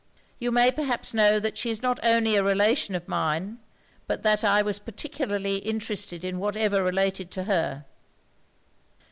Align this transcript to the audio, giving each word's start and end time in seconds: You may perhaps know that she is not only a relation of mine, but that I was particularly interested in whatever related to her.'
You 0.39 0.51
may 0.51 0.71
perhaps 0.71 1.13
know 1.13 1.39
that 1.39 1.59
she 1.59 1.69
is 1.69 1.83
not 1.83 1.99
only 2.01 2.35
a 2.35 2.41
relation 2.43 2.95
of 2.95 3.07
mine, 3.07 3.59
but 4.07 4.23
that 4.23 4.43
I 4.43 4.63
was 4.63 4.79
particularly 4.79 5.57
interested 5.57 6.25
in 6.25 6.39
whatever 6.39 6.81
related 6.83 7.29
to 7.29 7.43
her.' 7.43 7.85